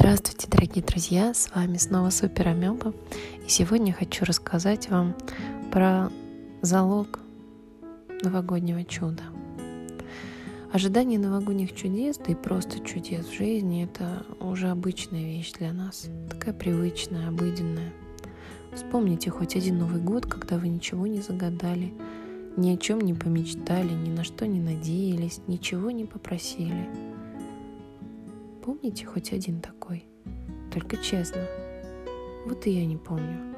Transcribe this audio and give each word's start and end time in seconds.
Здравствуйте, 0.00 0.46
дорогие 0.48 0.84
друзья! 0.84 1.34
С 1.34 1.50
вами 1.52 1.76
снова 1.76 2.10
Супер 2.10 2.46
Амеба. 2.46 2.94
И 3.44 3.48
сегодня 3.48 3.92
хочу 3.92 4.24
рассказать 4.24 4.88
вам 4.90 5.16
про 5.72 6.08
залог 6.62 7.18
новогоднего 8.22 8.84
чуда. 8.84 9.24
Ожидание 10.72 11.18
новогодних 11.18 11.74
чудес, 11.74 12.16
да 12.18 12.30
и 12.30 12.36
просто 12.36 12.78
чудес 12.78 13.26
в 13.26 13.34
жизни, 13.34 13.86
это 13.92 14.24
уже 14.38 14.68
обычная 14.68 15.24
вещь 15.24 15.52
для 15.54 15.72
нас. 15.72 16.06
Такая 16.30 16.54
привычная, 16.54 17.26
обыденная. 17.26 17.92
Вспомните 18.72 19.30
хоть 19.30 19.56
один 19.56 19.80
Новый 19.80 20.00
год, 20.00 20.26
когда 20.26 20.58
вы 20.58 20.68
ничего 20.68 21.08
не 21.08 21.22
загадали, 21.22 21.92
ни 22.56 22.70
о 22.70 22.76
чем 22.76 23.00
не 23.00 23.14
помечтали, 23.14 23.92
ни 23.94 24.10
на 24.10 24.22
что 24.22 24.46
не 24.46 24.60
надеялись, 24.60 25.40
ничего 25.48 25.90
не 25.90 26.04
попросили– 26.04 26.88
Помните 28.68 29.06
хоть 29.06 29.32
один 29.32 29.62
такой? 29.62 30.04
Только 30.70 30.98
честно. 30.98 31.40
Вот 32.44 32.66
и 32.66 32.70
я 32.70 32.84
не 32.84 32.98
помню. 32.98 33.56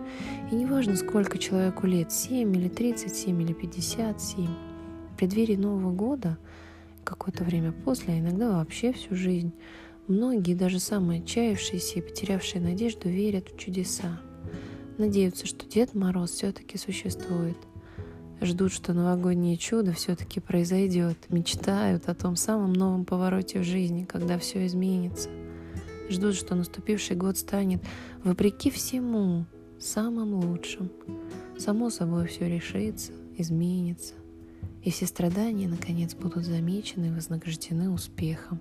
И 0.52 0.55
не 0.55 0.66
важно, 0.66 0.95
сколько 0.95 1.36
человеку 1.36 1.88
лет, 1.88 2.12
7 2.12 2.55
или 2.55 2.69
37 2.69 3.42
или 3.42 3.52
57. 3.52 4.46
В 4.46 5.16
преддверии 5.16 5.56
Нового 5.56 5.91
года, 5.91 6.38
какое-то 7.02 7.42
время 7.42 7.73
после, 7.73 8.14
а 8.14 8.19
иногда 8.20 8.52
вообще 8.52 8.92
всю 8.92 9.16
жизнь, 9.16 9.52
многие, 10.06 10.55
даже 10.55 10.78
самые 10.78 11.22
отчаявшиеся 11.22 11.98
и 11.98 12.02
потерявшие 12.02 12.62
надежду, 12.62 13.08
верят 13.08 13.48
в 13.48 13.58
чудеса. 13.58 14.20
Надеются, 14.97 15.45
что 15.45 15.69
Дед 15.69 15.92
Мороз 15.92 16.30
все-таки 16.30 16.78
существует 16.78 17.56
ждут, 18.40 18.72
что 18.72 18.92
новогоднее 18.92 19.56
чудо 19.56 19.92
все-таки 19.92 20.40
произойдет, 20.40 21.16
мечтают 21.28 22.08
о 22.08 22.14
том 22.14 22.36
самом 22.36 22.72
новом 22.72 23.04
повороте 23.04 23.60
в 23.60 23.64
жизни, 23.64 24.04
когда 24.04 24.38
все 24.38 24.66
изменится. 24.66 25.28
Ждут, 26.08 26.34
что 26.34 26.55
наступивший 26.55 27.16
год 27.16 27.36
станет, 27.36 27.82
вопреки 28.24 28.70
всему, 28.70 29.44
самым 29.78 30.34
лучшим. 30.34 30.91
Само 31.58 31.91
собой 31.91 32.27
все 32.27 32.48
решится, 32.48 33.12
изменится, 33.36 34.14
и 34.82 34.91
все 34.91 35.06
страдания, 35.06 35.69
наконец, 35.69 36.14
будут 36.14 36.44
замечены 36.44 37.06
и 37.06 37.10
вознаграждены 37.10 37.91
успехом. 37.91 38.58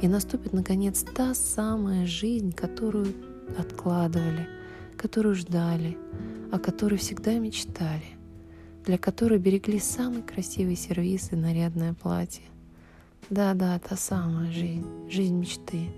И 0.00 0.08
наступит, 0.08 0.52
наконец, 0.52 1.04
та 1.14 1.34
самая 1.34 2.06
жизнь, 2.06 2.52
которую 2.52 3.14
откладывали, 3.58 4.48
которую 4.96 5.34
ждали, 5.34 5.96
о 6.50 6.58
которой 6.58 6.96
всегда 6.96 7.38
мечтали– 7.38 8.04
для 8.84 8.98
которой 8.98 9.38
берегли 9.38 9.78
самый 9.78 10.22
красивый 10.22 10.76
сервиз 10.76 11.32
и 11.32 11.36
нарядное 11.36 11.94
платье. 11.94 12.44
Да-да, 13.30 13.78
та 13.78 13.96
самая 13.96 14.52
жизнь, 14.52 14.86
жизнь 15.08 15.34
мечты, 15.34 15.88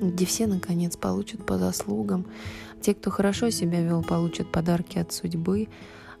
где 0.00 0.26
все, 0.26 0.46
наконец, 0.46 0.96
получат 0.96 1.46
по 1.46 1.56
заслугам. 1.56 2.26
Те, 2.82 2.94
кто 2.94 3.10
хорошо 3.10 3.50
себя 3.50 3.80
вел, 3.80 4.02
получат 4.02 4.52
подарки 4.52 4.98
от 4.98 5.12
судьбы, 5.12 5.68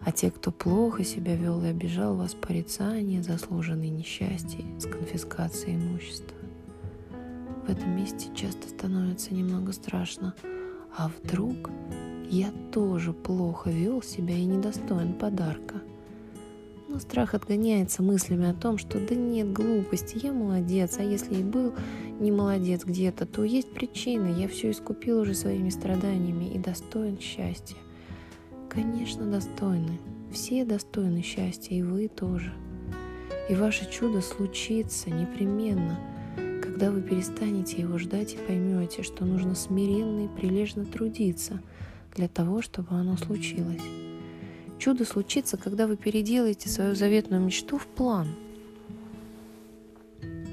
а 0.00 0.12
те, 0.12 0.30
кто 0.30 0.50
плохо 0.50 1.04
себя 1.04 1.36
вел 1.36 1.62
и 1.62 1.68
обижал 1.68 2.16
вас, 2.16 2.34
порицание, 2.34 3.22
заслуженные 3.22 3.90
несчастья 3.90 4.64
с 4.78 4.86
конфискацией 4.86 5.76
имущества. 5.76 6.36
В 7.66 7.70
этом 7.70 7.94
месте 7.94 8.28
часто 8.34 8.68
становится 8.68 9.34
немного 9.34 9.72
страшно. 9.72 10.34
А 10.96 11.08
вдруг 11.08 11.70
я 12.30 12.52
тоже 12.70 13.12
плохо 13.12 13.70
вел 13.70 14.02
себя 14.02 14.36
и 14.36 14.44
недостоин 14.44 15.14
подарка. 15.14 15.82
Но 16.88 17.00
страх 17.00 17.34
отгоняется 17.34 18.04
мыслями 18.04 18.48
о 18.48 18.54
том, 18.54 18.78
что 18.78 19.00
да 19.00 19.16
нет 19.16 19.52
глупости, 19.52 20.20
я 20.24 20.32
молодец, 20.32 20.98
а 20.98 21.02
если 21.02 21.36
и 21.36 21.42
был 21.42 21.74
не 22.20 22.30
молодец 22.30 22.84
где-то, 22.84 23.26
то 23.26 23.42
есть 23.42 23.72
причина, 23.72 24.26
я 24.26 24.46
все 24.46 24.70
искупил 24.70 25.20
уже 25.20 25.34
своими 25.34 25.70
страданиями 25.70 26.52
и 26.54 26.58
достоин 26.58 27.18
счастья. 27.18 27.76
Конечно, 28.68 29.26
достойны. 29.26 29.98
Все 30.32 30.64
достойны 30.64 31.22
счастья, 31.22 31.74
и 31.74 31.82
вы 31.82 32.06
тоже. 32.06 32.52
И 33.48 33.54
ваше 33.56 33.90
чудо 33.90 34.20
случится 34.20 35.10
непременно, 35.10 35.98
когда 36.62 36.92
вы 36.92 37.02
перестанете 37.02 37.82
его 37.82 37.98
ждать 37.98 38.34
и 38.34 38.46
поймете, 38.46 39.02
что 39.02 39.24
нужно 39.24 39.56
смиренно 39.56 40.26
и 40.26 40.28
прилежно 40.28 40.84
трудиться– 40.84 41.60
для 42.14 42.28
того, 42.28 42.62
чтобы 42.62 42.94
оно 42.96 43.16
случилось. 43.16 43.82
Чудо 44.78 45.04
случится, 45.04 45.56
когда 45.56 45.86
вы 45.86 45.96
переделаете 45.96 46.68
свою 46.68 46.94
заветную 46.94 47.42
мечту 47.42 47.76
в 47.78 47.86
план. 47.86 48.28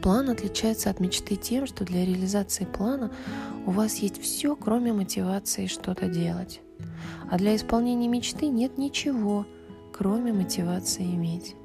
План 0.01 0.29
отличается 0.29 0.90
от 0.90 1.00
мечты 1.00 1.35
тем, 1.35 1.66
что 1.66 1.84
для 1.85 2.06
реализации 2.06 2.66
плана 2.66 3.12
у 3.66 3.72
вас 3.72 3.97
есть 3.97 4.22
все, 4.22 4.56
кроме 4.56 4.94
мотивации 4.94 5.67
что-то 5.67 6.07
делать. 6.07 6.62
А 7.29 7.38
для 7.38 7.56
исполнения 7.56 8.07
мечты 8.07 8.47
нет 8.47 8.78
ничего, 8.78 9.46
кроме 9.91 10.34
мотивации 10.34 11.03
иметь. 11.03 11.56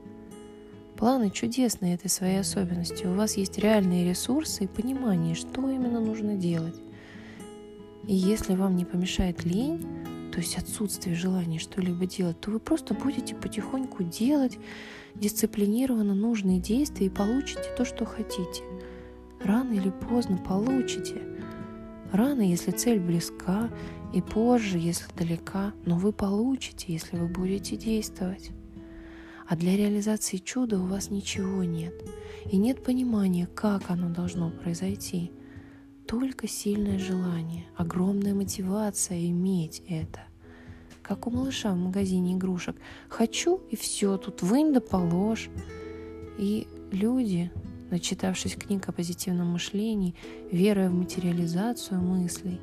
Планы 0.96 1.30
чудесны 1.30 1.94
этой 1.94 2.08
своей 2.08 2.40
особенностью. 2.40 3.10
У 3.10 3.14
вас 3.14 3.36
есть 3.36 3.58
реальные 3.58 4.08
ресурсы 4.08 4.64
и 4.64 4.68
понимание, 4.68 5.34
что 5.34 5.68
именно 5.68 6.00
нужно 6.00 6.36
делать. 6.36 6.76
И 8.06 8.14
если 8.14 8.54
вам 8.54 8.76
не 8.76 8.84
помешает 8.84 9.44
лень, 9.44 9.86
то 10.32 10.38
есть 10.38 10.56
отсутствие 10.56 11.14
желания 11.14 11.58
что-либо 11.58 12.06
делать, 12.06 12.40
то 12.40 12.50
вы 12.50 12.58
просто 12.58 12.94
будете 12.94 13.34
потихоньку 13.34 14.02
делать 14.02 14.58
дисциплинированно 15.14 16.14
нужные 16.14 16.58
действия 16.58 17.06
и 17.06 17.10
получите 17.10 17.64
то, 17.76 17.84
что 17.84 18.04
хотите. 18.04 18.62
Рано 19.44 19.72
или 19.72 19.90
поздно 19.90 20.38
получите. 20.38 21.22
Рано, 22.12 22.40
если 22.42 22.70
цель 22.70 22.98
близка, 23.00 23.70
и 24.12 24.20
позже, 24.20 24.78
если 24.78 25.06
далека, 25.16 25.72
но 25.86 25.96
вы 25.96 26.12
получите, 26.12 26.92
если 26.92 27.16
вы 27.16 27.28
будете 27.28 27.76
действовать. 27.76 28.50
А 29.48 29.56
для 29.56 29.76
реализации 29.76 30.36
чуда 30.38 30.78
у 30.78 30.86
вас 30.86 31.10
ничего 31.10 31.64
нет. 31.64 31.94
И 32.50 32.56
нет 32.56 32.82
понимания, 32.82 33.46
как 33.46 33.90
оно 33.90 34.08
должно 34.08 34.50
произойти– 34.50 35.30
только 36.12 36.46
сильное 36.46 36.98
желание, 36.98 37.64
огромная 37.74 38.34
мотивация 38.34 39.18
иметь 39.30 39.82
это. 39.88 40.20
Как 41.00 41.26
у 41.26 41.30
малыша 41.30 41.72
в 41.72 41.78
магазине 41.78 42.34
игрушек. 42.34 42.76
Хочу 43.08 43.62
и 43.70 43.76
все, 43.76 44.18
тут 44.18 44.42
вынь 44.42 44.74
да 44.74 44.82
положь. 44.82 45.48
И 46.36 46.68
люди, 46.90 47.50
начитавшись 47.90 48.56
книг 48.56 48.86
о 48.90 48.92
позитивном 48.92 49.52
мышлении, 49.52 50.14
веруя 50.50 50.90
в 50.90 50.94
материализацию 50.94 52.02
мыслей, 52.02 52.60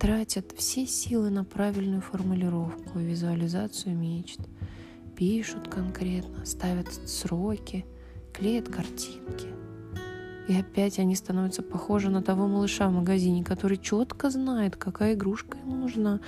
тратят 0.00 0.52
все 0.56 0.84
силы 0.84 1.30
на 1.30 1.44
правильную 1.44 2.02
формулировку 2.02 2.98
и 2.98 3.04
визуализацию 3.04 3.96
мечт. 3.96 4.40
Пишут 5.14 5.68
конкретно, 5.68 6.44
ставят 6.44 6.92
сроки, 6.92 7.86
клеят 8.32 8.68
картинки– 8.68 9.46
и 10.48 10.54
опять 10.54 10.98
они 10.98 11.14
становятся 11.14 11.62
похожи 11.62 12.10
на 12.10 12.22
того 12.22 12.46
малыша 12.46 12.88
в 12.88 12.92
магазине, 12.92 13.42
который 13.44 13.78
четко 13.78 14.30
знает, 14.30 14.76
какая 14.76 15.14
игрушка 15.14 15.56
ему 15.58 15.76
нужна, 15.76 16.20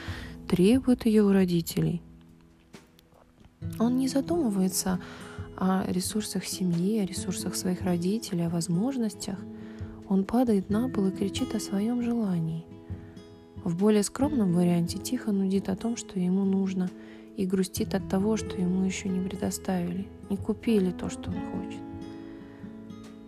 требует 0.49 1.07
ее 1.07 1.23
у 1.23 1.33
родителей. 1.33 2.03
Он 3.79 3.97
не 3.97 4.09
задумывается 4.09 5.01
о 5.57 5.85
ресурсах 5.89 6.45
семьи, 6.45 7.01
о 7.01 7.07
ресурсах 7.07 7.55
своих 7.57 7.83
родителей, 7.83 8.47
о 8.47 8.51
возможностях. 8.51 9.39
Он 10.09 10.25
падает 10.25 10.71
на 10.71 10.89
пол 10.89 11.07
и 11.07 11.11
кричит 11.11 11.55
о 11.55 11.61
своем 11.61 12.03
желании. 12.03 12.65
В 13.65 13.77
более 13.77 14.03
скромном 14.03 14.53
варианте 14.53 14.99
тихо 14.99 15.33
нудит 15.33 15.69
о 15.69 15.77
том, 15.77 15.97
что 15.97 16.21
ему 16.21 16.45
нужно, 16.45 16.89
и 17.37 17.45
грустит 17.45 17.95
от 17.95 18.09
того, 18.09 18.37
что 18.37 18.57
ему 18.57 18.85
еще 18.85 19.09
не 19.09 19.21
предоставили, 19.21 20.07
не 20.31 20.37
купили 20.37 20.91
то, 20.91 21.11
что 21.11 21.31
он 21.31 21.37
хочет. 21.53 21.81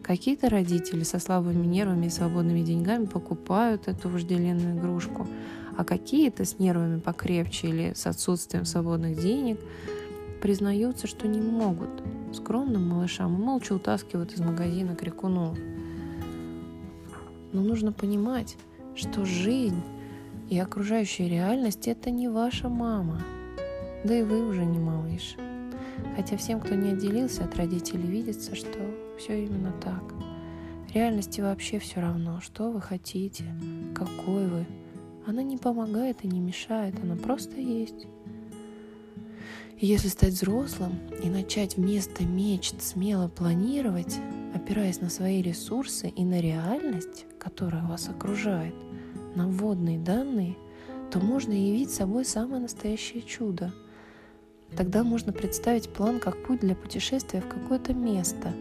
Какие-то 0.09 0.49
родители 0.49 1.03
со 1.03 1.19
слабыми 1.19 1.67
нервами 1.67 2.07
и 2.07 2.09
свободными 2.11 2.63
деньгами 2.63 3.05
покупают 3.05 3.89
эту 3.89 4.09
вожделенную 4.09 4.79
игрушку, 4.79 5.27
а 5.77 5.85
какие-то 5.85 6.47
с 6.47 6.59
нервами 6.59 6.99
покрепче 6.99 7.69
или 7.69 7.93
с 7.95 8.07
отсутствием 8.07 8.65
свободных 8.65 9.21
денег 9.21 9.61
признаются, 10.41 11.07
что 11.07 11.29
не 11.29 11.43
могут 11.43 11.91
скромным 12.33 12.89
малышам 12.89 13.35
и 13.35 13.39
молча 13.39 13.75
утаскивают 13.75 14.33
из 14.33 14.41
магазина 14.41 14.97
крикунов. 14.97 15.59
Но 17.53 17.61
нужно 17.61 17.93
понимать, 17.93 18.57
что 18.95 19.27
жизнь 19.27 19.83
и 20.49 20.59
окружающая 20.59 21.29
реальность– 21.29 21.87
это 21.87 22.11
не 22.11 22.29
ваша 22.29 22.71
мама, 22.71 23.21
да 24.05 24.19
и 24.19 24.23
вы 24.23 24.49
уже 24.49 24.65
не 24.65 24.79
малыш. 24.79 25.37
Хотя 26.17 26.39
всем, 26.39 26.61
кто 26.61 26.75
не 26.75 26.93
отделился 26.93 27.45
от 27.45 27.55
родителей, 27.57 28.07
видится, 28.07 28.55
что 28.57 28.79
все 29.19 29.45
именно 29.45 29.73
так. 29.83 30.03
Реальности 30.95 31.41
вообще 31.41 31.79
все 31.79 32.01
равно, 32.01 32.41
что 32.41 32.71
вы 32.71 32.81
хотите, 32.81 33.45
какой 33.95 34.47
вы. 34.47 34.67
Она 35.27 35.43
не 35.43 35.59
помогает 35.59 36.25
и 36.25 36.29
не 36.29 36.41
мешает, 36.41 36.95
она 37.03 37.17
просто 37.17 37.61
есть. 37.61 38.07
И 39.79 39.87
если 39.87 40.09
стать 40.09 40.33
взрослым 40.33 40.99
и 41.23 41.29
начать 41.29 41.77
вместо 41.77 42.25
мечт 42.25 42.83
смело 42.83 43.29
планировать, 43.29 44.19
опираясь 44.55 45.01
на 45.01 45.11
свои 45.11 45.43
ресурсы 45.43 46.09
и 46.09 46.25
на 46.25 46.41
реальность, 46.41 47.27
которая 47.39 47.85
вас 47.85 48.09
окружает, 48.09 48.75
на 49.35 49.47
вводные 49.47 49.99
данные, 49.99 50.57
то 51.11 51.21
можно 51.21 51.53
явить 51.53 51.91
собой 51.91 52.25
самое 52.25 52.63
настоящее 52.63 53.23
чудо. 53.23 53.73
Тогда 54.77 55.05
можно 55.05 55.33
представить 55.33 55.89
план 55.91 56.19
как 56.19 56.43
путь 56.45 56.61
для 56.61 56.75
путешествия 56.75 57.41
в 57.41 57.49
какое-то 57.49 57.95
место, 57.95 58.53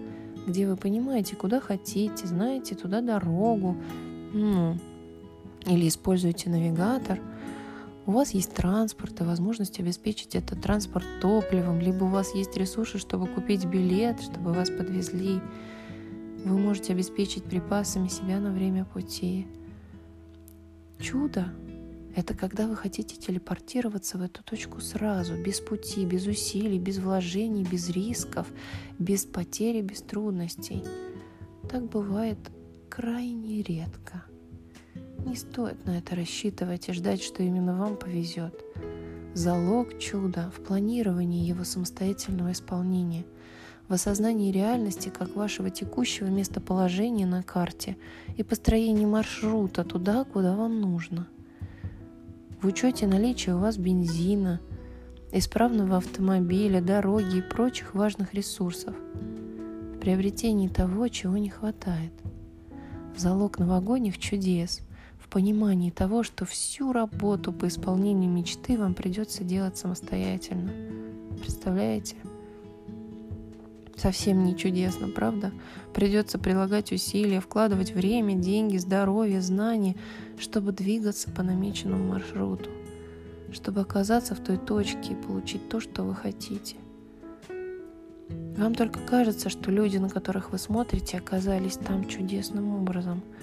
где 0.48 0.68
вы 0.68 0.76
понимаете, 0.76 1.36
куда 1.36 1.60
хотите, 1.60 2.26
знаете 2.26 2.74
туда 2.74 3.02
дорогу, 3.02 3.78
ну, 4.34 4.78
или 5.66 5.88
используете 5.88 6.50
навигатор– 6.50 7.20
у 8.08 8.12
вас 8.12 8.32
есть 8.32 8.54
транспорт 8.54 9.20
и 9.20 9.26
возможность 9.26 9.82
обеспечить 9.82 10.34
этот 10.34 10.62
транспорт 10.62 11.06
топливом, 11.22 11.82
либо 11.82 12.06
у 12.06 12.08
вас 12.08 12.34
есть 12.34 12.56
ресурсы, 12.56 13.00
чтобы 13.00 13.28
купить 13.28 13.66
билет, 13.66 14.22
чтобы 14.22 14.54
вас 14.54 14.70
подвезли. 14.70 15.42
Вы 16.46 16.58
можете 16.58 16.94
обеспечить 16.94 17.44
припасами 17.44 18.08
себя 18.08 18.40
на 18.40 18.52
время 18.52 18.86
пути. 18.86 19.46
Чудо— 21.02 21.52
это 22.18 22.34
когда 22.34 22.66
вы 22.68 22.76
хотите 22.76 23.16
телепортироваться 23.16 24.18
в 24.18 24.24
эту 24.24 24.42
точку 24.44 24.82
сразу, 24.82 25.36
без 25.40 25.60
пути, 25.60 26.04
без 26.04 26.26
усилий, 26.26 26.80
без 26.80 26.98
вложений, 26.98 27.68
без 27.72 27.92
рисков, 27.92 28.48
без 28.98 29.24
потери, 29.24 29.82
без 29.82 30.02
трудностей. 30.02 30.84
Так 31.70 31.88
бывает 31.88 32.40
крайне 32.90 33.62
редко. 33.62 34.24
Не 35.28 35.36
стоит 35.36 35.86
на 35.86 36.00
это 36.00 36.16
рассчитывать 36.16 36.90
и 36.90 36.94
ждать, 36.94 37.22
что 37.22 37.44
именно 37.44 37.78
вам 37.78 37.96
повезет. 37.96 38.64
Залог 39.36 40.00
чуда 40.00 40.52
в 40.58 40.64
планировании 40.64 41.46
его 41.46 41.64
самостоятельного 41.64 42.52
исполнения, 42.52 43.26
в 43.88 43.94
осознании 43.94 44.52
реальности 44.52 45.10
как 45.16 45.36
вашего 45.36 45.70
текущего 45.70 46.26
местоположения 46.26 47.28
на 47.28 47.44
карте 47.44 47.96
и 48.38 48.42
построении 48.42 49.06
маршрута 49.06 49.84
туда, 49.84 50.24
куда 50.24 50.56
вам 50.56 50.82
нужно. 50.82 51.28
В 52.62 52.68
учете 52.68 53.08
наличия 53.08 53.54
у 53.54 53.60
вас 53.60 53.78
бензина, 53.78 54.60
исправного 55.32 55.98
автомобиля, 55.98 56.82
дороги 56.82 57.38
и 57.38 57.42
прочих 57.42 57.94
важных 57.94 58.34
ресурсов. 58.34 58.96
В 58.96 60.00
приобретении 60.00 60.68
того, 60.68 61.08
чего 61.08 61.38
не 61.38 61.50
хватает. 61.50 62.14
Залог 63.16 63.60
новогодних 63.60 64.18
чудес– 64.18 64.82
в 65.28 65.30
понимании 65.30 65.90
того, 65.90 66.24
что 66.24 66.46
всю 66.46 66.94
работу 66.94 67.52
по 67.52 67.68
исполнению 67.68 68.32
мечты 68.32 68.78
вам 68.78 68.94
придется 68.94 69.44
делать 69.44 69.78
самостоятельно. 69.78 70.72
Представляете? 71.42 72.16
Совсем 73.98 74.44
не 74.44 74.56
чудесно, 74.56 75.10
правда? 75.10 75.52
Придется 75.94 76.38
прилагать 76.38 76.92
усилия, 76.92 77.42
вкладывать 77.42 77.92
время, 77.92 78.36
деньги, 78.36 78.78
здоровье, 78.78 79.42
знания, 79.42 79.96
чтобы 80.38 80.72
двигаться 80.72 81.30
по 81.32 81.42
намеченному 81.42 82.14
маршруту, 82.14 82.70
чтобы 83.52 83.82
оказаться 83.82 84.36
в 84.36 84.40
той 84.40 84.58
точке 84.58 85.14
и 85.14 85.16
получить 85.16 85.68
то, 85.68 85.80
что 85.80 86.04
вы 86.04 86.14
хотите. 86.14 86.76
Вам 88.58 88.76
только 88.76 89.00
кажется, 89.00 89.50
что 89.50 89.72
люди, 89.72 89.98
на 89.98 90.10
которых 90.10 90.52
вы 90.52 90.60
смотрите, 90.60 91.18
оказались 91.18 91.78
там 91.78 92.08
чудесным 92.08 92.76
образом– 92.76 93.24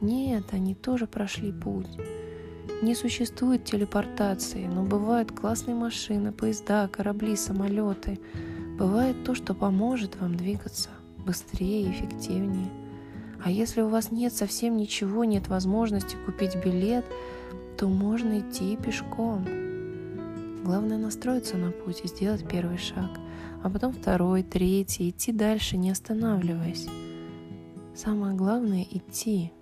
нет, 0.00 0.44
они 0.52 0.74
тоже 0.74 1.06
прошли 1.06 1.52
путь. 1.52 1.86
Не 2.82 2.94
существует 2.94 3.64
телепортации, 3.64 4.66
но 4.66 4.82
бывают 4.82 5.30
классные 5.30 5.74
машины, 5.74 6.32
поезда, 6.32 6.88
корабли, 6.88 7.36
самолеты. 7.36 8.18
Бывает 8.80 9.24
то, 9.24 9.34
что 9.34 9.52
поможет 9.52 10.18
вам 10.18 10.34
двигаться 10.36 10.88
быстрее 11.18 11.82
и 11.82 11.90
эффективнее. 11.90 12.70
А 13.44 13.50
если 13.50 13.82
у 13.82 13.88
вас 13.88 14.10
нет 14.10 14.32
совсем 14.32 14.78
ничего, 14.78 15.24
нет 15.24 15.48
возможности 15.48 16.16
купить 16.24 16.56
билет, 16.56 17.04
то 17.76 17.88
можно 17.88 18.40
идти 18.40 18.78
пешком. 18.78 19.44
Главное 20.64 20.96
настроиться 20.96 21.58
на 21.58 21.72
путь 21.72 22.00
и 22.04 22.08
сделать 22.08 22.48
первый 22.48 22.78
шаг, 22.78 23.10
а 23.62 23.68
потом 23.68 23.92
второй, 23.92 24.42
третий, 24.42 25.10
идти 25.10 25.30
дальше, 25.30 25.76
не 25.76 25.90
останавливаясь. 25.90 26.88
Самое 27.94 28.34
главное— 28.34 28.86
идти, 28.90 29.52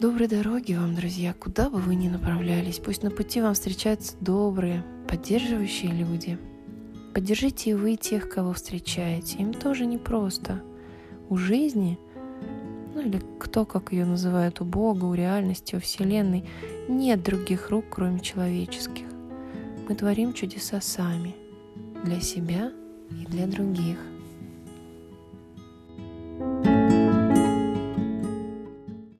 Доброй 0.00 0.28
дороги 0.28 0.74
вам, 0.74 0.94
друзья, 0.94 1.32
куда 1.32 1.70
бы 1.70 1.78
вы 1.78 1.94
ни 1.94 2.08
направлялись. 2.08 2.78
Пусть 2.78 3.02
на 3.02 3.10
пути 3.10 3.40
вам 3.40 3.54
встречаются 3.54 4.14
добрые, 4.20 4.84
поддерживающие 5.08 5.90
люди. 5.90 6.38
Поддержите 7.16 7.70
и 7.70 7.72
вы 7.72 7.96
тех, 7.96 8.28
кого 8.28 8.52
встречаете. 8.52 9.38
Им 9.38 9.54
тоже 9.54 9.86
непросто. 9.86 10.62
У 11.30 11.38
жизни, 11.38 11.98
ну 12.94 13.00
или 13.00 13.22
кто 13.40 13.64
как 13.64 13.90
ее 13.90 14.04
называет, 14.04 14.60
у 14.60 14.66
Бога, 14.66 15.06
у 15.06 15.14
реальности, 15.14 15.76
у 15.76 15.80
Вселенной, 15.80 16.44
нет 16.88 17.22
других 17.22 17.70
рук, 17.70 17.86
кроме 17.88 18.20
человеческих. 18.20 19.06
Мы 19.88 19.94
творим 19.94 20.34
чудеса 20.34 20.82
сами, 20.82 21.34
для 22.04 22.20
себя 22.20 22.70
и 23.10 23.24
для 23.24 23.46
других. 23.46 23.96